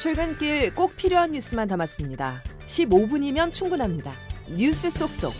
출근길 0.00 0.74
꼭 0.74 0.96
필요한 0.96 1.32
뉴스만 1.32 1.68
담았습니다. 1.68 2.42
15분이면 2.64 3.52
충분합니다. 3.52 4.14
뉴스 4.48 4.88
속속. 4.88 5.34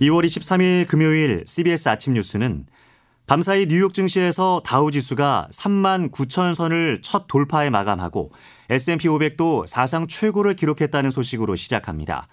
(2월 0.00 0.24
23일) 0.24 0.88
금요일 0.88 1.44
CBS 1.46 1.90
아침 1.90 2.14
뉴스는 2.14 2.64
밤사이 3.26 3.66
뉴욕 3.66 3.92
증시에서 3.92 4.62
다우 4.64 4.90
지수가 4.90 5.48
3만 5.52 6.10
9천 6.10 6.54
선을 6.54 7.02
첫 7.02 7.26
돌파에 7.26 7.68
마감하고 7.68 8.30
S&P 8.70 9.06
500도 9.06 9.66
사상 9.66 10.06
최고를 10.08 10.56
기록했다는 10.56 11.10
소식으로 11.10 11.56
시작합니다. 11.56 12.26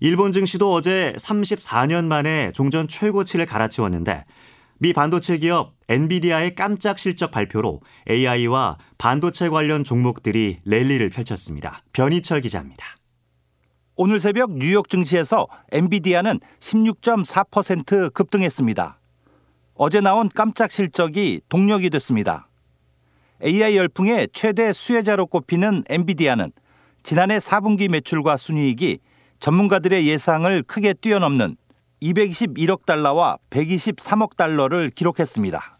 일본 0.00 0.32
증시도 0.32 0.72
어제 0.72 1.14
34년 1.18 2.04
만에 2.04 2.52
종전 2.52 2.86
최고치를 2.88 3.46
갈아치웠는데 3.46 4.24
미 4.78 4.92
반도체 4.92 5.38
기업 5.38 5.74
엔비디아의 5.88 6.54
깜짝 6.54 6.98
실적 6.98 7.30
발표로 7.30 7.80
AI와 8.10 8.76
반도체 8.98 9.48
관련 9.48 9.84
종목들이 9.84 10.58
랠리를 10.64 11.08
펼쳤습니다. 11.08 11.80
변희철 11.94 12.42
기자입니다. 12.42 12.84
오늘 13.94 14.20
새벽 14.20 14.52
뉴욕 14.52 14.90
증시에서 14.90 15.46
엔비디아는 15.72 16.40
16.4% 16.60 18.12
급등했습니다. 18.12 19.00
어제 19.74 20.00
나온 20.02 20.28
깜짝 20.28 20.70
실적이 20.70 21.40
동력이 21.48 21.88
됐습니다. 21.88 22.48
AI 23.42 23.76
열풍의 23.78 24.28
최대 24.34 24.74
수혜자로 24.74 25.26
꼽히는 25.26 25.84
엔비디아는 25.88 26.52
지난해 27.02 27.38
4분기 27.38 27.88
매출과 27.88 28.36
순이익이 28.36 28.98
전문가들의 29.40 30.06
예상을 30.06 30.62
크게 30.62 30.94
뛰어넘는 30.94 31.56
221억 32.02 32.86
달러와 32.86 33.38
123억 33.50 34.36
달러를 34.36 34.90
기록했습니다. 34.90 35.78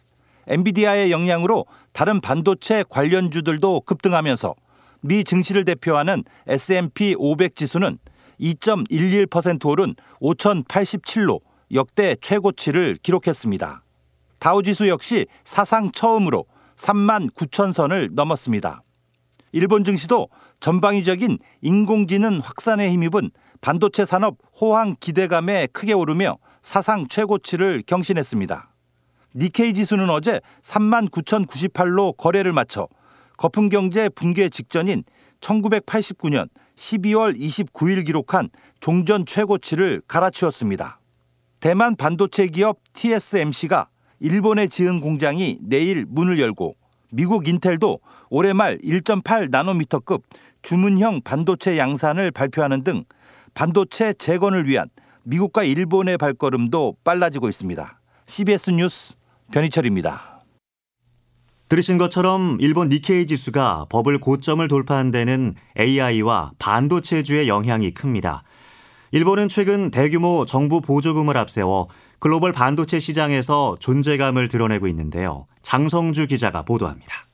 엔비디아의 0.48 1.11
영향으로 1.11 1.67
다른 1.92 2.20
반도체 2.20 2.84
관련주들도 2.89 3.83
급등하면서 3.83 4.55
미 5.00 5.25
증시를 5.25 5.64
대표하는 5.64 6.25
S&P 6.47 7.14
500 7.19 7.55
지수는 7.56 7.98
2.11% 8.41 9.67
오른 9.67 9.95
5,087로 10.20 11.41
역대 11.73 12.17
최고치를 12.20 12.97
기록했습니다. 13.02 13.83
다우지수 14.39 14.89
역시 14.89 15.27
사상 15.45 15.91
처음으로 15.91 16.45
3만 16.77 17.33
9천 17.33 17.73
선을 17.73 18.11
넘었습니다. 18.12 18.83
일본 19.52 19.84
증시도 19.84 20.28
전방위적인 20.61 21.39
인공지능 21.62 22.41
확산에 22.42 22.91
힘입은 22.91 23.30
반도체 23.60 24.04
산업 24.04 24.36
호황 24.60 24.96
기대감에 24.98 25.68
크게 25.68 25.92
오르며 25.92 26.38
사상 26.62 27.06
최고치를 27.08 27.82
경신했습니다. 27.86 28.70
니케이 29.34 29.74
지수는 29.74 30.10
어제 30.10 30.40
3만 30.62 31.10
9,098로 31.10 32.16
거래를 32.16 32.52
마쳐 32.52 32.88
거품 33.36 33.68
경제 33.68 34.08
붕괴 34.08 34.48
직전인 34.48 35.04
1989년 35.40 36.48
12월 36.77 37.38
29일 37.38 38.06
기록한 38.06 38.48
종전 38.80 39.27
최고치를 39.27 40.02
갈아치웠습니다. 40.08 41.00
대만 41.60 41.96
반도체 41.96 42.46
기업 42.46 42.78
TSMC가 42.94 43.88
일본에 44.20 44.66
지은 44.66 45.00
공장이 45.00 45.58
내일 45.60 46.06
문을 46.08 46.38
열고 46.38 46.77
미국 47.10 47.48
인텔도 47.48 48.00
올해 48.30 48.52
말 48.52 48.78
1.8 48.78 49.50
나노미터급 49.50 50.22
주문형 50.62 51.22
반도체 51.22 51.78
양산을 51.78 52.30
발표하는 52.30 52.82
등 52.82 53.04
반도체 53.56 54.12
재건을 54.12 54.68
위한 54.68 54.90
미국과 55.24 55.64
일본의 55.64 56.18
발걸음도 56.18 56.98
빨라지고 57.02 57.48
있습니다. 57.48 58.00
CBS 58.27 58.70
뉴스 58.72 59.14
변희철입니다. 59.50 60.42
들으신 61.70 61.96
것처럼 61.96 62.58
일본 62.61 62.90
니케이 62.90 63.24
지수가 63.27 63.86
버블 63.89 64.20
고점을 64.20 64.68
돌파한 64.68 65.11
데는 65.11 65.55
AI와 65.78 66.52
반도체주의 66.58 67.48
영향이 67.48 67.92
큽니다. 67.92 68.45
일본은 69.11 69.48
최근 69.48 69.90
대규모 69.90 70.45
정부 70.45 70.83
보조금을 70.83 71.39
앞세워 71.39 71.89
글로벌 72.18 72.52
반도체 72.52 72.98
시장에서 72.98 73.78
존재감을 73.80 74.48
드러내고 74.48 74.86
있는데요. 74.89 75.46
장성주 75.62 76.27
기자가 76.27 76.62
보도합니다. 76.62 77.27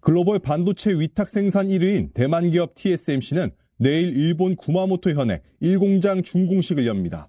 글로벌 0.00 0.40
반도체 0.40 0.90
위탁 0.90 1.30
생산 1.30 1.68
1위인 1.68 2.12
대만 2.12 2.50
기업 2.50 2.74
TSMC는 2.74 3.50
내일 3.78 4.16
일본 4.16 4.56
구마모토 4.56 5.10
현에 5.10 5.42
1공장 5.60 6.24
준공식을 6.24 6.86
엽니다. 6.86 7.28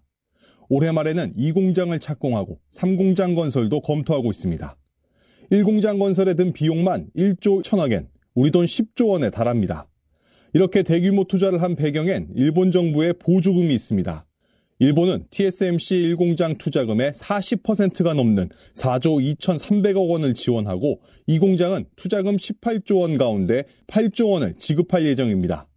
올해 0.70 0.92
말에는 0.92 1.34
2공장을 1.36 2.00
착공하고 2.00 2.60
3공장 2.72 3.36
건설도 3.36 3.82
검토하고 3.82 4.32
있습니다. 4.32 4.78
1공장 5.52 6.00
건설에 6.00 6.36
든 6.36 6.54
비용만 6.54 7.08
1조 7.16 7.64
1천억엔, 7.64 8.08
우리 8.34 8.52
돈 8.52 8.66
10조 8.66 9.10
원에 9.10 9.30
달합니다. 9.30 9.88
이렇게 10.54 10.84
대규모 10.84 11.26
투자를 11.26 11.62
한 11.62 11.76
배경엔 11.76 12.30
일본 12.36 12.72
정부의 12.72 13.14
보조금이 13.20 13.74
있습니다. 13.74 14.26
일본은 14.80 15.26
TSMC 15.32 16.16
1공장 16.16 16.58
투자금의 16.58 17.12
40%가 17.14 18.14
넘는 18.14 18.50
4조 18.76 19.38
2,300억 19.38 20.08
원을 20.10 20.34
지원하고 20.34 21.02
이 21.26 21.40
공장은 21.40 21.86
투자금 21.96 22.38
18조 22.38 23.02
원 23.02 23.18
가운데 23.18 23.64
8조 23.88 24.30
원을 24.30 24.56
지급할 24.58 25.06
예정입니다. 25.06 25.68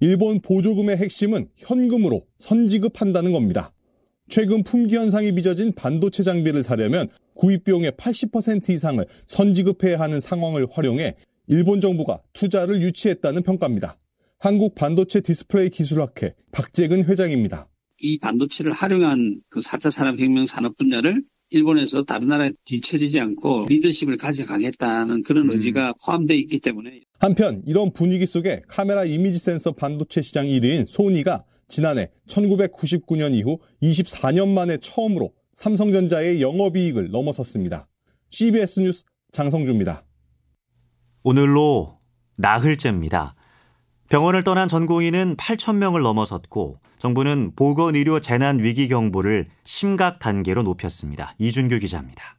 일본 0.00 0.40
보조금의 0.40 0.96
핵심은 0.98 1.48
현금으로 1.56 2.26
선지급한다는 2.38 3.32
겁니다. 3.32 3.72
최근 4.28 4.62
품귀 4.62 4.96
현상이 4.96 5.32
빚어진 5.34 5.72
반도체 5.72 6.22
장비를 6.22 6.62
사려면 6.62 7.08
구입 7.34 7.64
비용의 7.64 7.92
80% 7.92 8.70
이상을 8.70 9.04
선지급해야 9.26 10.00
하는 10.00 10.20
상황을 10.20 10.66
활용해 10.70 11.14
일본 11.46 11.80
정부가 11.80 12.20
투자를 12.32 12.82
유치했다는 12.82 13.42
평가입니다. 13.42 13.98
한국 14.38 14.74
반도체 14.74 15.20
디스플레이 15.20 15.70
기술학회 15.70 16.34
박재근 16.52 17.04
회장입니다. 17.04 17.68
이 18.02 18.18
반도체를 18.18 18.72
활용한 18.72 19.40
그 19.48 19.60
4차 19.60 19.90
산업혁명 19.90 20.46
산업 20.46 20.76
분야를 20.76 21.22
일본에서 21.50 22.02
다른 22.02 22.28
나라에 22.28 22.50
뒤처지지 22.64 23.20
않고 23.20 23.66
리더십을 23.68 24.16
가져가겠다는 24.16 25.22
그런 25.22 25.46
음. 25.46 25.50
의지가 25.52 25.94
포함되어 26.04 26.36
있기 26.38 26.58
때문에 26.58 27.02
한편 27.18 27.62
이런 27.66 27.92
분위기 27.92 28.26
속에 28.26 28.62
카메라 28.68 29.04
이미지 29.04 29.38
센서 29.38 29.72
반도체 29.72 30.22
시장 30.22 30.46
1위인 30.46 30.86
소니가 30.88 31.44
지난해 31.68 32.10
1999년 32.28 33.34
이후 33.34 33.58
24년 33.82 34.48
만에 34.48 34.78
처음으로 34.80 35.32
삼성전자의 35.54 36.42
영업이익을 36.42 37.10
넘어섰습니다. 37.10 37.88
CBS 38.30 38.80
뉴스 38.80 39.04
장성주입니다. 39.32 40.04
오늘로 41.22 41.98
나흘째입니다. 42.36 43.35
병원을 44.08 44.44
떠난 44.44 44.68
전공인은 44.68 45.36
8,000명을 45.36 46.02
넘어섰고 46.02 46.78
정부는 46.98 47.52
보건의료 47.56 48.20
재난 48.20 48.58
위기 48.60 48.88
경보를 48.88 49.46
심각 49.64 50.18
단계로 50.18 50.62
높였습니다. 50.62 51.34
이준규 51.38 51.78
기자입니다. 51.80 52.36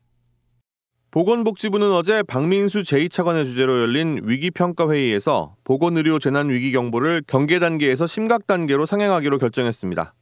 보건복지부는 1.12 1.92
어제 1.94 2.22
박민수 2.24 2.82
제2차관의 2.82 3.46
주재로 3.46 3.82
열린 3.82 4.22
위기평가회의에서 4.24 5.56
보건의료 5.64 6.20
재난위기 6.20 6.72
경보를 6.74 7.24
경계 7.28 7.60
단계에서 7.60 8.08
심각 8.08 8.46
단계로 8.46 8.86
상향하기로 8.86 9.38
결정했습니다. 9.40 10.14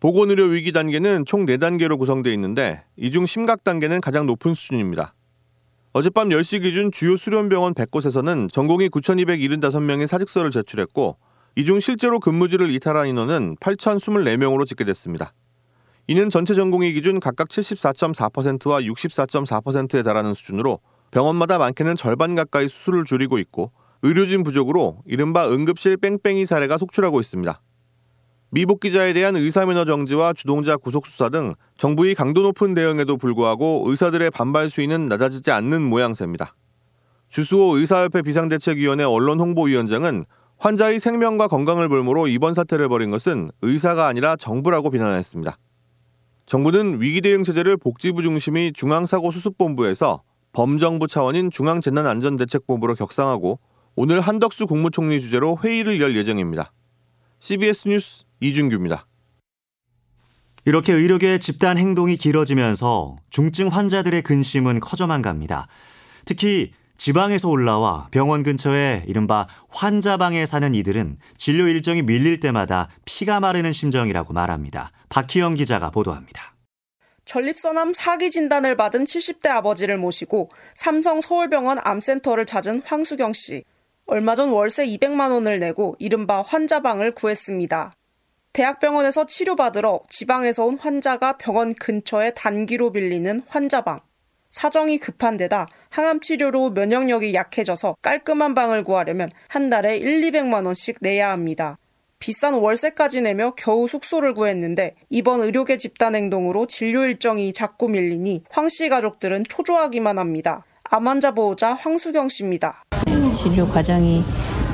보건의료 0.00 0.44
위기 0.44 0.72
단계는 0.72 1.24
총 1.26 1.44
4단계로 1.46 1.98
구성되어 1.98 2.32
있는데 2.32 2.84
이 2.96 3.10
중 3.10 3.26
심각 3.26 3.62
단계는 3.62 4.00
가장 4.00 4.26
높은 4.26 4.54
수준입니다. 4.54 5.14
어젯밤 5.92 6.30
10시 6.30 6.62
기준 6.62 6.90
주요 6.90 7.16
수련병원 7.16 7.74
100곳에서는 7.74 8.50
전공이 8.50 8.88
9,275명의 8.88 10.06
사직서를 10.06 10.50
제출했고 10.50 11.16
이 11.56 11.64
중 11.64 11.80
실제로 11.80 12.18
근무지를 12.18 12.72
이탈한 12.74 13.08
인원은 13.08 13.56
8,024명으로 13.60 14.66
집계됐습니다. 14.66 15.34
이는 16.06 16.30
전체 16.30 16.54
전공의 16.54 16.94
기준 16.94 17.20
각각 17.20 17.48
74.4%와 17.48 18.80
64.4%에 18.80 20.02
달하는 20.02 20.32
수준으로 20.32 20.80
병원마다 21.10 21.58
많게는 21.58 21.96
절반 21.96 22.34
가까이 22.34 22.68
수술을 22.68 23.04
줄이고 23.04 23.38
있고 23.38 23.70
의료진 24.00 24.44
부족으로 24.44 25.02
이른바 25.06 25.46
응급실 25.46 25.98
뺑뺑이 25.98 26.46
사례가 26.46 26.78
속출하고 26.78 27.20
있습니다. 27.20 27.60
미복귀자에 28.54 29.14
대한 29.14 29.34
의사면허 29.34 29.86
정지와 29.86 30.34
주동자 30.34 30.76
구속 30.76 31.06
수사 31.06 31.30
등 31.30 31.54
정부의 31.78 32.14
강도 32.14 32.42
높은 32.42 32.74
대응에도 32.74 33.16
불구하고 33.16 33.84
의사들의 33.86 34.30
반발 34.30 34.68
수위는 34.68 35.06
낮아지지 35.06 35.50
않는 35.50 35.80
모양새입니다. 35.80 36.54
주수호 37.30 37.78
의사협회 37.78 38.20
비상대책위원회 38.20 39.04
언론홍보위원장은 39.04 40.26
환자의 40.58 40.98
생명과 40.98 41.48
건강을 41.48 41.88
볼모로 41.88 42.28
이번 42.28 42.52
사태를 42.52 42.90
벌인 42.90 43.10
것은 43.10 43.50
의사가 43.62 44.06
아니라 44.06 44.36
정부라고 44.36 44.90
비난했습니다. 44.90 45.56
정부는 46.44 47.00
위기대응 47.00 47.44
체제를 47.44 47.78
복지부 47.78 48.22
중심의 48.22 48.74
중앙사고수습본부에서 48.74 50.22
범정부 50.52 51.06
차원인 51.06 51.50
중앙재난안전대책본부로 51.50 52.96
격상하고 52.96 53.60
오늘 53.96 54.20
한덕수 54.20 54.66
국무총리 54.66 55.22
주재로 55.22 55.56
회의를 55.64 56.02
열 56.02 56.14
예정입니다. 56.14 56.70
CBS 57.38 57.88
뉴스 57.88 58.24
이준규입니다. 58.42 59.06
이렇게 60.64 60.92
의료계 60.92 61.38
집단 61.38 61.78
행동이 61.78 62.16
길어지면서 62.16 63.16
중증 63.30 63.68
환자들의 63.68 64.22
근심은 64.22 64.80
커져만 64.80 65.22
갑니다. 65.22 65.66
특히 66.24 66.72
지방에서 66.96 67.48
올라와 67.48 68.06
병원 68.12 68.44
근처에 68.44 69.04
이른바 69.08 69.48
환자방에 69.70 70.46
사는 70.46 70.72
이들은 70.72 71.18
진료 71.36 71.66
일정이 71.66 72.02
밀릴 72.02 72.38
때마다 72.38 72.88
피가 73.04 73.40
마르는 73.40 73.72
심정이라고 73.72 74.32
말합니다. 74.32 74.92
박희영 75.08 75.54
기자가 75.54 75.90
보도합니다. 75.90 76.54
전립선암 77.24 77.94
사기 77.94 78.30
진단을 78.30 78.76
받은 78.76 79.04
70대 79.04 79.48
아버지를 79.48 79.96
모시고 79.96 80.50
삼성 80.74 81.20
서울병원 81.20 81.78
암센터를 81.82 82.46
찾은 82.46 82.82
황수경 82.84 83.32
씨. 83.32 83.64
얼마 84.06 84.36
전 84.36 84.50
월세 84.50 84.86
200만 84.86 85.32
원을 85.32 85.58
내고 85.58 85.96
이른바 85.98 86.42
환자방을 86.42 87.12
구했습니다. 87.12 87.92
대학병원에서 88.52 89.26
치료받으러 89.26 90.00
지방에서 90.08 90.66
온 90.66 90.78
환자가 90.78 91.38
병원 91.38 91.74
근처에 91.74 92.32
단기로 92.34 92.92
빌리는 92.92 93.42
환자방. 93.48 94.00
사정이 94.50 94.98
급한 94.98 95.38
데다 95.38 95.66
항암 95.88 96.20
치료로 96.20 96.70
면역력이 96.70 97.32
약해져서 97.32 97.96
깔끔한 98.02 98.52
방을 98.54 98.84
구하려면 98.84 99.30
한 99.48 99.70
달에 99.70 99.96
1, 99.96 100.20
200만 100.30 100.66
원씩 100.66 100.98
내야 101.00 101.30
합니다. 101.30 101.78
비싼 102.18 102.54
월세까지 102.54 103.22
내며 103.22 103.54
겨우 103.56 103.88
숙소를 103.88 104.34
구했는데 104.34 104.94
이번 105.08 105.40
의료계 105.40 105.78
집단 105.78 106.14
행동으로 106.14 106.66
진료 106.66 107.04
일정이 107.04 107.52
자꾸 107.54 107.88
밀리니 107.88 108.44
황 108.50 108.68
씨 108.68 108.90
가족들은 108.90 109.44
초조하기만 109.48 110.18
합니다. 110.18 110.64
암 110.84 111.08
환자 111.08 111.32
보호자 111.32 111.72
황수경 111.72 112.28
씨입니다. 112.28 112.84
진료 113.32 113.66
과정이 113.66 114.22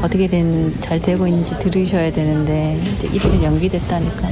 어떻게든 0.04 0.70
잘 0.80 1.00
되고 1.00 1.26
있는지 1.26 1.58
들으셔야 1.58 2.12
되는데 2.12 2.74
이틀 3.12 3.42
연기됐다니까. 3.42 4.28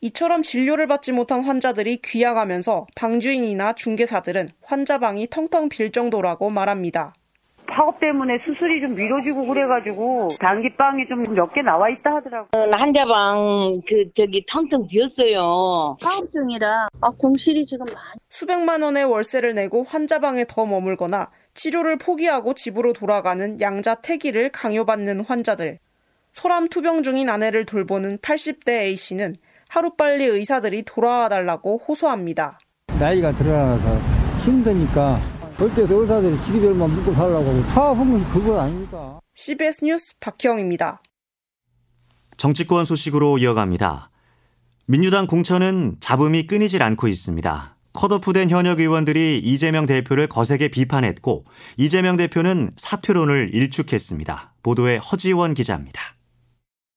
이처럼 0.00 0.42
진료를 0.42 0.86
받지 0.86 1.12
못한 1.12 1.42
환자들이 1.44 1.98
귀향하면서 2.04 2.86
방주인이나 2.96 3.72
중개사들은 3.74 4.50
환자방이 4.64 5.28
텅텅 5.28 5.68
빌 5.68 5.90
정도라고 5.92 6.50
말합니다. 6.50 7.14
파업 7.70 8.00
때문에 8.00 8.38
수술이 8.44 8.80
좀 8.80 8.96
미뤄지고 8.96 9.46
그래가지고 9.46 10.28
단기방이 10.40 11.06
좀 11.06 11.22
몇 11.34 11.52
개 11.54 11.62
나와 11.62 11.88
있다 11.90 12.16
하더라고. 12.16 12.48
환자방 12.72 13.72
그 13.86 14.04
저기 14.16 14.44
텅텅 14.48 14.88
비었어요. 14.88 15.96
파업 16.00 16.32
중이라 16.32 16.88
아, 17.00 17.10
공실이 17.18 17.64
지금 17.66 17.84
많이. 17.86 18.18
수백만 18.30 18.82
원의 18.82 19.04
월세를 19.04 19.54
내고 19.54 19.84
환자방에 19.84 20.46
더 20.48 20.64
머물거나 20.66 21.30
치료를 21.58 21.98
포기하고 21.98 22.54
집으로 22.54 22.92
돌아가는 22.92 23.60
양자 23.60 23.96
태기를 23.96 24.50
강요받는 24.50 25.24
환자들. 25.24 25.80
소람 26.30 26.68
투병 26.68 27.02
중인 27.02 27.28
아내를 27.28 27.66
돌보는 27.66 28.18
80대 28.18 28.68
A씨는 28.84 29.34
하루빨리 29.68 30.24
의사들이 30.24 30.84
돌아와 30.84 31.28
달라고 31.28 31.82
호소합니다. 31.86 32.60
나이가 33.00 33.32
들어가서 33.32 33.98
힘드니까 34.44 35.20
절대서 35.56 35.94
의사들이 35.94 36.40
지기들만 36.42 36.90
묻고 36.90 37.12
살라고 37.12 37.60
파업한 37.62 38.12
것이 38.12 38.24
그건 38.32 38.60
아닙니까? 38.60 39.20
CBS 39.34 39.84
뉴스 39.84 40.16
박형입니다. 40.20 41.02
정치권 42.36 42.84
소식으로 42.84 43.38
이어갑니다. 43.38 44.10
민주당 44.86 45.26
공천은 45.26 45.96
잡음이 45.98 46.46
끊이질 46.46 46.84
않고 46.84 47.08
있습니다. 47.08 47.77
컷오프된 47.98 48.48
현역 48.48 48.78
의원들이 48.78 49.40
이재명 49.44 49.84
대표를 49.84 50.28
거세게 50.28 50.68
비판했고 50.68 51.44
이재명 51.76 52.16
대표는 52.16 52.70
사퇴론을 52.76 53.50
일축했습니다. 53.52 54.54
보도에 54.62 54.98
허지원 54.98 55.52
기자입니다. 55.52 56.00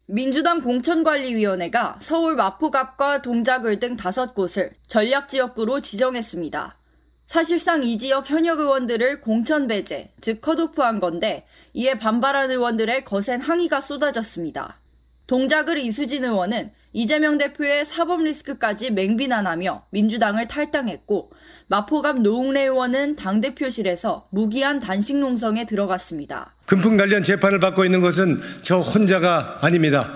민주당 0.06 0.62
공천관리위원회가 0.62 1.98
서울 2.02 2.36
마포갑과 2.36 3.24
동작을 3.24 3.80
등 3.80 3.98
다섯 3.98 4.36
곳을 4.36 4.74
전략지역구로 4.86 5.82
지정했습니다. 5.82 6.78
사실상 7.26 7.82
이 7.82 7.98
지역 7.98 8.30
현역 8.30 8.60
의원들을 8.60 9.22
공천 9.22 9.66
배제, 9.66 10.12
즉 10.22 10.40
컷오프한 10.42 11.00
건데 11.00 11.48
이에 11.74 11.98
반발한 11.98 12.52
의원들의 12.52 13.06
거센 13.06 13.42
항의가 13.42 13.82
쏟아졌습니다. 13.82 14.81
동작을 15.28 15.78
이수진 15.78 16.26
의원은 16.26 16.72
이재명 16.94 17.38
대표의 17.38 17.86
사법 17.86 18.24
리스크까지 18.24 18.92
맹비난하며 18.92 19.86
민주당을 19.92 20.48
탈당했고 20.48 21.32
마포갑 21.68 22.20
노웅래 22.20 22.64
의원은 22.64 23.16
당대표실에서 23.16 24.26
무기한 24.30 24.80
단식 24.80 25.18
농성에 25.18 25.66
들어갔습니다. 25.66 26.54
금품 26.66 26.98
관련 26.98 27.24
재판을 27.24 27.60
받고 27.60 27.86
있는 27.86 28.02
것은 28.02 28.42
저 28.64 28.80
혼자가 28.80 29.60
아닙니다. 29.62 30.12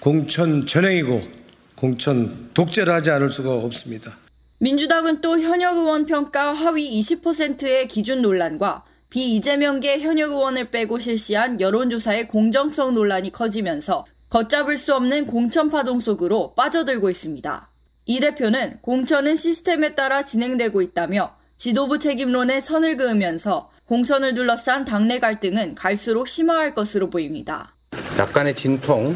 공천 0.00 0.66
전행이고 0.66 1.22
공천 1.74 2.50
독재를 2.52 2.92
하지 2.92 3.10
않을 3.10 3.30
수가 3.30 3.52
없습니다. 3.52 4.16
민주당은 4.58 5.20
또 5.20 5.38
현역 5.38 5.78
의원 5.78 6.04
평가 6.04 6.52
하위 6.52 7.00
20%의 7.00 7.88
기준 7.88 8.20
논란과 8.22 8.84
비이재명계 9.10 10.00
현역 10.00 10.32
의원을 10.32 10.70
빼고 10.70 10.98
실시한 10.98 11.60
여론조사의 11.60 12.28
공정성 12.28 12.94
논란이 12.94 13.32
커지면서 13.32 14.04
걷잡을 14.30 14.76
수 14.76 14.94
없는 14.94 15.26
공천 15.26 15.70
파동 15.70 16.00
속으로 16.00 16.54
빠져들고 16.54 17.08
있습니다. 17.10 17.70
이 18.06 18.20
대표는 18.20 18.78
공천은 18.82 19.36
시스템에 19.36 19.94
따라 19.94 20.24
진행되고 20.24 20.82
있다며 20.82 21.34
지도부 21.56 21.98
책임론에 21.98 22.60
선을 22.60 22.96
그으면서 22.96 23.70
공천을 23.86 24.34
둘러싼 24.34 24.84
당내 24.84 25.18
갈등은 25.18 25.74
갈수록 25.74 26.28
심화할 26.28 26.74
것으로 26.74 27.10
보입니다. 27.10 27.74
약간의 28.18 28.54
진통, 28.54 29.14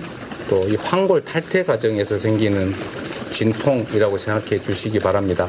또 0.49 0.67
이 0.69 0.77
황골 0.77 1.25
탈퇴 1.25 1.63
과정에서 1.63 2.19
생기는 2.19 2.73
진통이라고 3.31 4.19
생각해 4.19 4.61
주시기 4.61 4.99
바랍니다. 4.99 5.49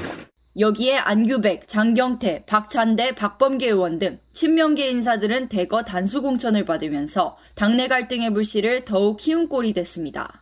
여기에 0.60 0.98
안규백, 0.98 1.68
장경태, 1.68 2.44
박찬대, 2.46 3.16
박범계 3.16 3.70
의원 3.70 3.98
등 3.98 4.20
친명계 4.34 4.88
인사들은 4.92 5.50
대거 5.50 5.84
단수 5.84 6.22
공천을 6.22 6.64
받으면서 6.66 7.38
당내 7.56 7.88
갈등의 7.88 8.34
불씨를 8.36 8.86
더욱 8.86 9.18
키운 9.18 9.50
꼴이 9.50 9.74
됐습니다. 9.74 10.42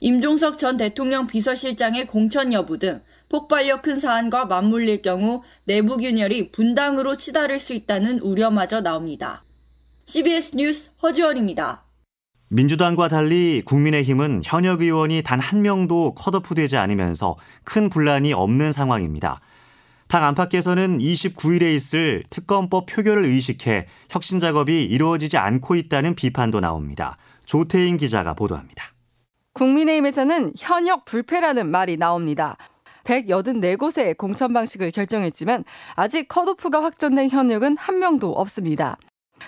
임종석 0.00 0.56
전 0.56 0.78
대통령 0.78 1.26
비서실장의 1.26 2.06
공천 2.06 2.54
여부 2.54 2.78
등 2.78 3.02
폭발력 3.28 3.82
큰 3.82 4.00
사안과 4.00 4.46
맞물릴 4.46 5.02
경우 5.02 5.42
내부 5.64 5.98
균열이 5.98 6.52
분당으로 6.52 7.16
치달을 7.16 7.58
수 7.58 7.74
있다는 7.74 8.20
우려마저 8.20 8.80
나옵니다. 8.80 9.44
CBS 10.06 10.56
뉴스 10.56 10.88
허지원입니다. 11.02 11.84
민주당과 12.48 13.08
달리 13.08 13.62
국민의힘은 13.64 14.40
현역 14.44 14.80
의원이 14.80 15.22
단 15.22 15.38
한 15.38 15.62
명도 15.62 16.14
컷오프되지 16.14 16.78
않으면서 16.78 17.36
큰 17.62 17.88
분란이 17.90 18.32
없는 18.32 18.72
상황입니다. 18.72 19.40
당 20.10 20.24
안팎에서는 20.24 20.98
29일에 20.98 21.72
있을 21.76 22.24
특검법 22.30 22.86
표결을 22.86 23.24
의식해 23.26 23.86
혁신 24.10 24.40
작업이 24.40 24.82
이루어지지 24.82 25.36
않고 25.36 25.76
있다는 25.76 26.16
비판도 26.16 26.58
나옵니다. 26.58 27.16
조태인 27.44 27.96
기자가 27.96 28.34
보도합니다. 28.34 28.86
국민의힘에서는 29.52 30.54
현역 30.58 31.04
불패라는 31.04 31.70
말이 31.70 31.96
나옵니다. 31.96 32.56
184곳의 33.04 34.18
공천 34.18 34.52
방식을 34.52 34.90
결정했지만 34.90 35.62
아직 35.94 36.26
컷오프가 36.26 36.82
확정된 36.82 37.30
현역은 37.30 37.76
한 37.78 38.00
명도 38.00 38.32
없습니다. 38.32 38.96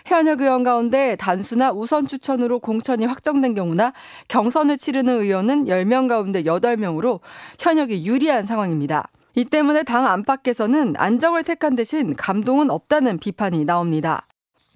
현역 0.07 0.43
의원 0.43 0.63
가운데 0.63 1.17
단수나 1.17 1.73
우선 1.73 2.07
추천으로 2.07 2.61
공천이 2.61 3.05
확정된 3.07 3.55
경우나 3.55 3.93
경선을 4.29 4.79
치르는 4.79 5.23
의원은 5.23 5.65
10명 5.65 6.09
가운데 6.09 6.45
8명으로 6.45 7.19
현역이 7.59 8.07
유리한 8.07 8.45
상황입니다. 8.45 9.11
이 9.35 9.45
때문에 9.47 9.83
당 9.83 10.07
안팎에서는 10.07 10.95
안정을 10.99 11.43
택한 11.43 11.75
대신 11.75 12.15
감동은 12.15 12.71
없다는 12.71 13.19
비판이 13.19 13.65
나옵니다. 13.65 14.27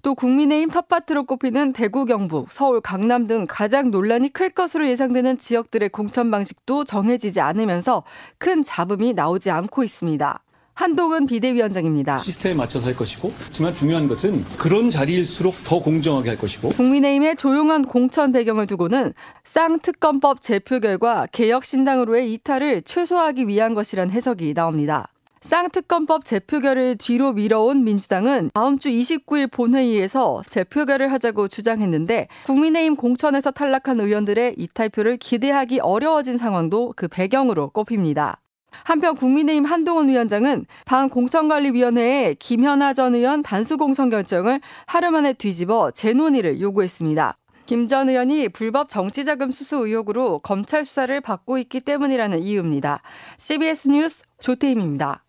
또 0.01 0.15
국민의힘 0.15 0.69
텃밭으로 0.69 1.25
꼽히는 1.25 1.73
대구 1.73 2.05
경북, 2.05 2.49
서울 2.49 2.81
강남 2.81 3.27
등 3.27 3.45
가장 3.47 3.91
논란이 3.91 4.29
클 4.29 4.49
것으로 4.49 4.87
예상되는 4.87 5.37
지역들의 5.37 5.89
공천 5.89 6.31
방식도 6.31 6.85
정해지지 6.85 7.41
않으면서 7.41 8.03
큰 8.37 8.63
잡음이 8.63 9.13
나오지 9.13 9.51
않고 9.51 9.83
있습니다. 9.83 10.43
한동훈 10.77 11.25
비대위원장입니다. 11.25 12.19
시스템에 12.19 12.53
맞춰서 12.53 12.85
할 12.85 12.95
것이고, 12.95 13.33
하지만 13.39 13.73
중요한 13.73 14.07
것은 14.07 14.43
그런 14.59 14.91
자리일수록 14.91 15.55
더 15.65 15.79
공정하게 15.79 16.29
할 16.29 16.37
것이고. 16.37 16.69
국민의힘의 16.69 17.35
조용한 17.35 17.83
공천 17.83 18.31
배경을 18.31 18.67
두고는 18.67 19.13
쌍특검법 19.43 20.41
제표 20.41 20.79
결과 20.79 21.25
개혁신당으로의 21.31 22.31
이탈을 22.31 22.83
최소화하기 22.83 23.47
위한 23.47 23.73
것이란 23.73 24.11
해석이 24.11 24.53
나옵니다. 24.53 25.07
쌍특검법 25.41 26.25
재표결을 26.25 26.97
뒤로 26.97 27.33
미뤄온 27.33 27.83
민주당은 27.83 28.51
다음 28.53 28.77
주 28.77 28.89
29일 28.89 29.49
본회의에서 29.49 30.43
재표결을 30.45 31.11
하자고 31.11 31.47
주장했는데 31.47 32.27
국민의힘 32.45 32.97
공천에서 32.97 33.49
탈락한 33.49 33.99
의원들의 33.99 34.55
이탈표를 34.57 35.17
기대하기 35.17 35.79
어려워진 35.79 36.37
상황도 36.37 36.93
그 36.95 37.07
배경으로 37.07 37.69
꼽힙니다. 37.69 38.41
한편 38.71 39.15
국민의힘 39.15 39.65
한동훈 39.65 40.09
위원장은 40.09 40.65
당 40.85 41.09
공천관리위원회에 41.09 42.35
김현아 42.39 42.93
전 42.93 43.15
의원 43.15 43.41
단수 43.41 43.77
공천 43.77 44.09
결정을 44.09 44.61
하루 44.87 45.11
만에 45.11 45.33
뒤집어 45.33 45.91
재논의를 45.91 46.61
요구했습니다. 46.61 47.37
김 47.65 47.85
전 47.87 48.07
의원이 48.07 48.49
불법 48.49 48.87
정치자금 48.87 49.51
수수 49.51 49.75
의혹으로 49.85 50.39
검찰 50.39 50.85
수사를 50.85 51.19
받고 51.19 51.57
있기 51.57 51.81
때문이라는 51.81 52.39
이유입니다. 52.39 53.01
CBS 53.37 53.89
뉴스 53.89 54.23
조태임입니다. 54.39 55.23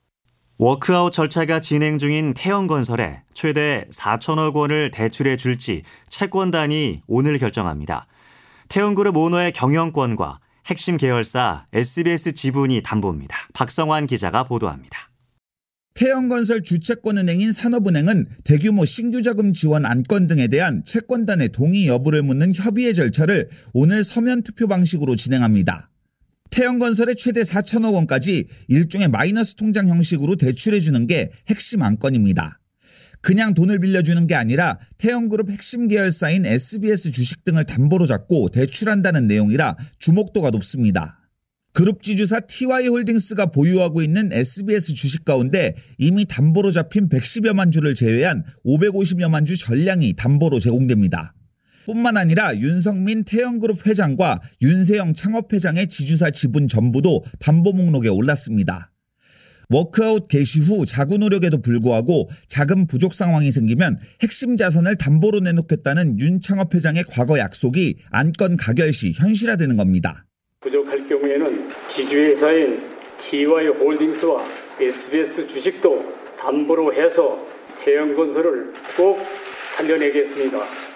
워크아웃 0.59 1.13
절차가 1.13 1.61
진행 1.61 1.99
중인 1.99 2.35
태영건설에 2.35 3.23
최대 3.33 3.87
4천억 3.93 4.55
원을 4.55 4.91
대출해 4.91 5.37
줄지 5.37 5.83
채권단이 6.09 7.03
오늘 7.07 7.39
결정합니다. 7.39 8.07
태영그룹 8.69 9.17
오너의 9.17 9.53
경영권과 9.53 10.41
핵심 10.69 10.99
계열사 10.99 11.67
SBS 11.73 12.33
지분이 12.33 12.83
담보입니다. 12.83 13.35
박성환 13.55 14.07
기자가 14.07 14.45
보도합니다. 14.45 15.11
태영건설 15.95 16.63
주채권은행인 16.63 17.53
산업은행은 17.53 18.27
대규모 18.45 18.85
신규 18.85 19.23
자금 19.23 19.55
지원 19.55 19.87
안건 19.87 20.27
등에 20.27 20.47
대한 20.49 20.85
채권단의 20.85 21.53
동의 21.53 21.89
여부를 21.89 22.23
묻는 22.23 22.53
협의의 22.55 22.95
절차를 22.95 23.49
오늘 23.73 24.05
서면 24.05 24.43
투표 24.43 24.69
방식으로 24.69 25.17
진행합니다. 25.17 25.91
태영건설에 26.51 27.15
최대 27.15 27.43
4천억 27.43 27.95
원까지 27.95 28.49
일종의 28.69 29.09
마이너스 29.09 29.55
통장 29.55 29.89
형식으로 29.89 30.37
대출해주는 30.37 31.07
게 31.07 31.33
핵심 31.49 31.83
안건입니다. 31.83 32.58
그냥 33.21 33.55
돈을 33.55 33.79
빌려주는 33.81 34.27
게 34.27 34.35
아니라 34.35 34.79
태영그룹 34.99 35.51
핵심 35.51 35.89
계열사인 35.89 36.47
SBS 36.47 37.13
주식 37.13 37.45
등을 37.45 37.65
담보로 37.65 38.07
잡고 38.07 38.51
대출한다는 38.51 39.27
내용이라 39.27 39.77
주목도가 39.99 40.51
높습니다. 40.51 41.19
그룹 41.73 42.03
지주사 42.03 42.41
TY홀딩스가 42.41 43.47
보유하고 43.47 44.03
있는 44.03 44.33
SBS 44.33 44.95
주식 44.95 45.25
가운데 45.25 45.75
이미 45.99 46.25
담보로 46.25 46.73
잡힌 46.73 47.09
110여만 47.09 47.73
주를 47.73 47.95
제외한 47.95 48.45
550여만 48.67 49.47
주 49.47 49.57
전량이 49.57 50.15
담보로 50.15 50.59
제공됩니다. 50.61 51.35
뿐만 51.87 52.17
아니라 52.17 52.57
윤성민 52.57 53.25
태영그룹 53.25 53.87
회장과 53.87 54.41
윤세영 54.61 55.15
창업회장의 55.15 55.89
지주사 55.89 56.31
지분 56.31 56.69
전부도 56.69 57.25
담보 57.39 57.73
목록에 57.73 58.09
올랐습니다. 58.09 58.91
워크아웃 59.71 60.29
개시 60.29 60.61
후 60.61 60.87
자구 60.87 61.19
노력에도 61.19 61.61
불구하고 61.61 62.31
자금 62.47 62.87
부족 62.87 63.13
상황이 63.13 63.53
생기면 63.53 63.99
핵심 64.23 64.57
자산을 64.57 64.97
담보로 64.97 65.41
내놓겠다는 65.41 66.19
윤 66.21 66.41
창업 66.41 66.75
회장의 66.75 67.05
과거 67.09 67.39
약속이 67.39 67.99
안건 68.11 68.57
가결 68.57 68.93
시 68.93 69.13
현실화되는 69.13 69.77
겁니다. 69.77 70.25
부족할 70.61 71.07
경우에는 71.07 71.69
지주회사인 71.89 72.81
TY홀딩스와 73.19 74.45
SBS 74.81 75.47
주식도 75.47 76.15
담보로 76.39 76.95
해서 76.95 77.39
태영건설을 77.85 78.73
꼭 78.97 79.19
살려내겠습니다. 79.77 80.88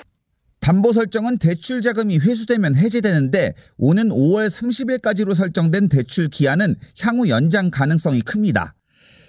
담보 0.62 0.92
설정은 0.92 1.38
대출 1.38 1.82
자금이 1.82 2.18
회수되면 2.18 2.76
해제되는데 2.76 3.54
오는 3.78 4.08
5월 4.10 4.48
30일까지로 4.48 5.34
설정된 5.34 5.88
대출 5.88 6.28
기한은 6.28 6.76
향후 7.00 7.28
연장 7.28 7.68
가능성이 7.70 8.20
큽니다. 8.20 8.74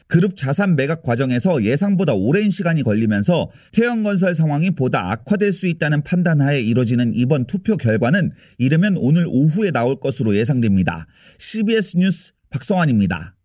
그룹 0.07 0.37
자산 0.37 0.75
매각 0.75 1.01
과정에서 1.01 1.63
예상보다 1.63 2.13
오랜 2.13 2.51
시간이 2.51 2.83
걸리면서 2.83 3.49
태영건설 3.71 4.35
상황이 4.35 4.69
보다 4.69 5.11
악화될 5.11 5.53
수 5.53 5.67
있다는 5.67 6.03
판단하에 6.03 6.61
이뤄지는 6.61 7.13
이번 7.15 7.45
투표 7.45 7.77
결과는 7.77 8.31
이르면 8.59 8.97
오늘 8.97 9.25
오후에 9.27 9.71
나올 9.71 9.99
것으로 9.99 10.35
예상됩니다. 10.35 11.07
CBS 11.39 11.97
뉴스 11.97 12.33
박성환입니다. 12.51 13.35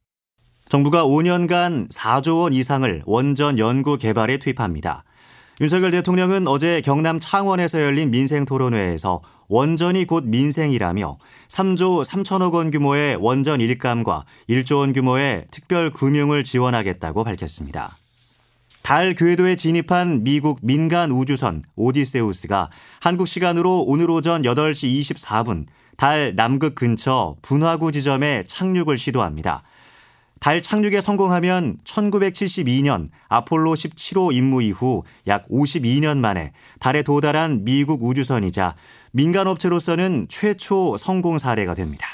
정부가 0.69 1.07
5년간 1.07 1.91
4조 1.91 2.43
원 2.43 2.53
이상을 2.53 3.03
원전 3.07 3.59
연구 3.59 3.97
개발에 3.97 4.37
투입합니다. 4.37 5.05
윤석열 5.61 5.91
대통령은 5.91 6.47
어제 6.47 6.81
경남 6.81 7.19
창원에서 7.19 7.83
열린 7.83 8.13
민생 8.13 8.45
토론회에서 8.45 9.23
원전이 9.49 10.05
곧 10.05 10.25
민생이라며 10.25 11.19
3조 11.49 12.05
3천억 12.05 12.53
원 12.55 12.71
규모의 12.71 13.17
원전 13.17 13.61
일감과 13.61 14.25
1조 14.49 14.79
원 14.79 14.93
규모의 14.93 15.47
특별 15.51 15.91
금융을 15.91 16.45
지원하겠다고 16.45 17.25
밝혔습니다. 17.25 17.97
달 18.83 19.17
궤도에 19.17 19.57
진입한 19.57 20.23
미국 20.23 20.61
민간 20.63 21.11
우주선 21.11 21.65
오디세우스가 21.75 22.71
한국 23.01 23.27
시간으로 23.27 23.83
오늘 23.83 24.13
오전 24.13 24.43
8시 24.43 25.01
24분 25.01 25.67
달 25.97 26.37
남극 26.37 26.77
근처 26.77 27.35
분화구 27.43 27.91
지점에 27.91 28.45
착륙을 28.47 28.97
시도합니다. 28.97 29.65
달 30.41 30.63
착륙에 30.63 31.01
성공하면 31.01 31.79
1972년 31.85 33.11
아폴로 33.29 33.75
17호 33.75 34.33
임무 34.33 34.63
이후 34.63 35.03
약 35.27 35.49
52년 35.49 36.19
만에 36.19 36.53
달에 36.79 37.03
도달한 37.03 37.65
미국 37.65 38.03
우주선이자 38.05 38.75
민간업체로서는 39.13 40.27
최초 40.29 40.97
성공 40.97 41.39
사례가 41.39 41.75
됩니다. 41.75 42.07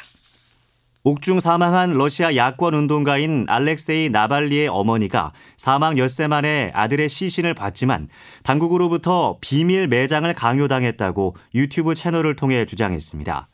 옥중 1.07 1.39
사망한 1.39 1.93
러시아 1.93 2.35
야권 2.35 2.73
운동가인 2.73 3.45
알렉세이 3.47 4.09
나발리의 4.09 4.69
어머니가 4.69 5.33
사망 5.59 5.99
엿새 5.99 6.29
만에 6.29 6.73
아들의 6.75 7.11
시신을 7.11 7.53
봤지만 7.53 8.09
당국으로부터 8.43 9.37
비밀 9.43 9.87
매장을 9.87 10.33
강요당했다고 10.33 11.35
유튜브 11.55 11.95
채널을 11.95 12.37
통해 12.37 12.65
주장했습니다. 12.65 13.49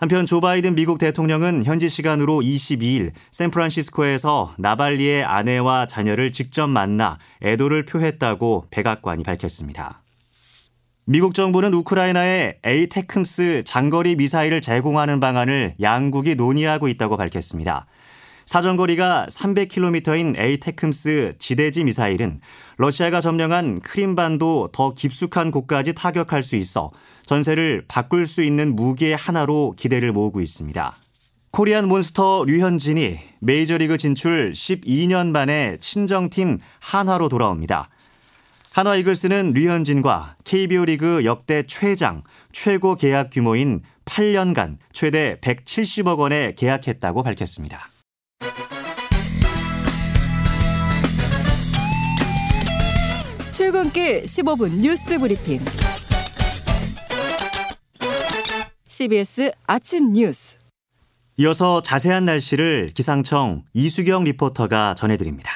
한편 0.00 0.24
조 0.24 0.40
바이든 0.40 0.76
미국 0.76 0.98
대통령은 0.98 1.64
현지 1.64 1.90
시간으로 1.90 2.40
22일 2.40 3.12
샌프란시스코에서 3.32 4.54
나발리의 4.56 5.24
아내와 5.24 5.86
자녀를 5.88 6.32
직접 6.32 6.68
만나 6.68 7.18
애도를 7.42 7.84
표했다고 7.84 8.68
백악관이 8.70 9.22
밝혔습니다. 9.24 10.02
미국 11.04 11.34
정부는 11.34 11.74
우크라이나에 11.74 12.60
ATACMS 12.64 13.64
장거리 13.66 14.16
미사일을 14.16 14.62
제공하는 14.62 15.20
방안을 15.20 15.74
양국이 15.82 16.34
논의하고 16.34 16.88
있다고 16.88 17.18
밝혔습니다. 17.18 17.84
사정거리가 18.50 19.28
300km인 19.30 20.36
ATACMS 20.36 21.34
지대지 21.38 21.84
미사일은 21.84 22.40
러시아가 22.78 23.20
점령한 23.20 23.78
크림반도 23.78 24.70
더 24.72 24.92
깊숙한 24.92 25.52
곳까지 25.52 25.92
타격할 25.92 26.42
수 26.42 26.56
있어 26.56 26.90
전세를 27.26 27.84
바꿀 27.86 28.26
수 28.26 28.42
있는 28.42 28.74
무기의 28.74 29.14
하나로 29.14 29.74
기대를 29.76 30.10
모으고 30.10 30.40
있습니다. 30.40 30.96
코리안 31.52 31.86
몬스터 31.86 32.42
류현진이 32.48 33.20
메이저리그 33.38 33.96
진출 33.98 34.50
12년 34.50 35.28
만에 35.28 35.76
친정팀 35.78 36.58
한화로 36.80 37.28
돌아옵니다. 37.28 37.88
한화 38.72 38.96
이글스는 38.96 39.52
류현진과 39.52 40.38
KBO 40.42 40.86
리그 40.86 41.24
역대 41.24 41.62
최장, 41.68 42.24
최고 42.50 42.96
계약 42.96 43.30
규모인 43.30 43.82
8년간 44.06 44.78
최대 44.92 45.36
170억 45.40 46.18
원에 46.18 46.54
계약했다고 46.56 47.22
밝혔습니다. 47.22 47.90
출근길 53.60 54.22
15분 54.22 54.80
뉴스 54.80 55.18
브리핑. 55.18 55.60
CBS 58.86 59.52
아침 59.66 60.14
뉴스. 60.14 60.56
이어서 61.36 61.82
자세한 61.82 62.24
날씨를 62.24 62.92
기상청 62.94 63.64
이수경 63.74 64.24
리포터가 64.24 64.94
전해드립니다. 64.94 65.50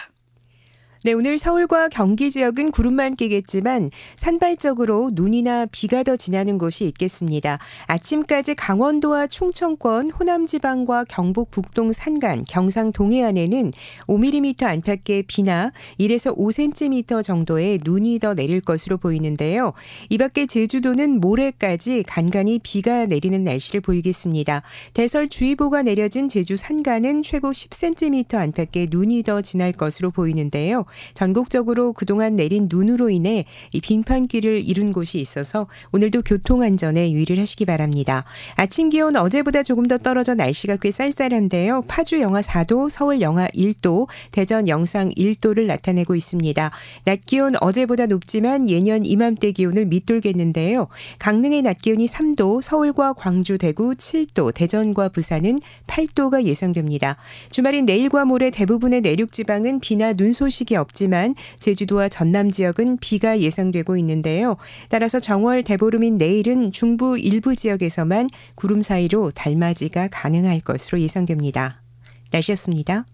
네, 1.07 1.13
오늘 1.13 1.39
서울과 1.39 1.91
경기 1.91 2.31
지역은 2.31 2.71
구름만 2.71 3.15
끼겠지만 3.15 3.91
산발적으로 4.15 5.11
눈이나 5.13 5.67
비가 5.67 6.03
더 6.03 6.17
지나는 6.17 6.57
곳이 6.57 6.87
있겠습니다. 6.87 7.59
아침까지 7.85 8.55
강원도와 8.55 9.27
충청권, 9.27 10.09
호남 10.13 10.47
지방과 10.47 11.05
경북 11.07 11.51
북동 11.51 11.93
산간, 11.93 12.45
경상 12.49 12.93
동해안에는 12.93 13.73
5mm 14.07 14.63
안팎의 14.63 15.25
비나 15.25 15.73
1에서 16.01 16.35
5cm 16.39 17.23
정도의 17.23 17.81
눈이 17.85 18.19
더 18.19 18.33
내릴 18.33 18.63
것으로 18.63 18.97
보이는데요. 18.97 19.75
이 20.09 20.17
밖에 20.17 20.47
제주도는 20.47 21.21
모레까지 21.21 22.05
간간히 22.05 22.59
비가 22.63 23.05
내리는 23.05 23.45
날씨를 23.45 23.83
보이겠습니다. 23.83 24.63
대설 24.95 25.29
주의보가 25.29 25.83
내려진 25.83 26.31
제주 26.31 26.57
산간은 26.57 27.23
최고 27.25 27.51
10cm 27.51 28.37
안팎의 28.37 28.89
눈이 28.91 29.23
더 29.25 29.43
지날 29.43 29.73
것으로 29.73 30.11
보이는데요. 30.11 30.87
전국적으로 31.15 31.93
그동안 31.93 32.37
내린 32.37 32.69
눈으로 32.71 33.11
인해 33.11 33.45
이 33.73 33.81
빙판길을 33.81 34.67
이룬 34.67 34.93
곳이 34.93 35.21
있어서 35.21 35.67
오늘도 35.93 36.23
교통 36.23 36.63
안전에 36.63 37.13
유의를 37.13 37.39
하시기 37.39 37.65
바랍니다. 37.65 38.25
아침 38.57 38.91
기온 38.91 39.17
어제보다 39.17 39.63
조금 39.63 39.87
더 39.87 39.99
떨어져 39.99 40.35
날씨가 40.35 40.77
꽤 40.77 40.91
쌀쌀한데요. 40.91 41.83
파주 41.89 42.21
영하 42.21 42.41
4도, 42.41 42.89
서울 42.91 43.21
영하 43.21 43.47
1도, 43.49 44.09
대전 44.31 44.69
영상 44.69 45.11
1도를 45.11 45.67
나타내고 45.67 46.15
있습니다. 46.15 46.71
낮 47.05 47.21
기온 47.27 47.55
어제보다 47.61 48.07
높지만 48.07 48.69
예년 48.69 49.05
이맘때 49.05 49.53
기온을 49.53 49.87
밑돌겠는데요. 49.87 50.89
강릉의 51.19 51.63
낮 51.63 51.79
기온이 51.79 52.07
3도, 52.07 52.63
서울과 52.63 53.15
광주, 53.15 53.59
대구 53.59 53.95
7도, 53.95 54.53
대전과 54.55 55.11
부산은 55.11 55.61
8도가 55.87 56.45
예상됩니다. 56.45 57.17
주말인 57.51 57.87
내일과 57.87 58.25
모레 58.25 58.51
대부분의 58.51 59.01
내륙 59.01 59.33
지방은 59.33 59.81
비나 59.81 60.13
눈 60.13 60.33
소식이 60.33 60.77
없지만 60.85 61.35
제주도와 61.59 62.09
전남 62.09 62.51
지역은 62.51 62.99
비가 62.99 63.41
예상되고 63.41 63.97
있는데요. 63.97 64.57
따라서 64.89 65.19
정월 65.19 65.63
대보름인 65.63 66.19
내일은 66.19 66.73
중부 66.73 67.19
일부 67.19 67.57
지역에서만 67.57 68.29
구름 68.55 68.83
사이로 68.83 69.31
달맞이가 69.31 70.09
가능할 70.09 70.61
것으로 70.61 71.01
예상됩니다. 71.01 71.83
날씨였습니다. 72.31 73.07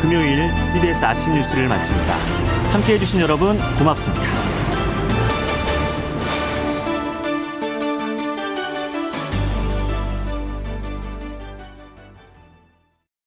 금요일 0.00 0.50
CBS 0.62 1.04
아침 1.04 1.34
뉴스를 1.34 1.68
마칩니다. 1.68 2.14
함께해 2.72 2.98
주신 2.98 3.20
여러분 3.20 3.58
고맙습니다. 3.78 4.47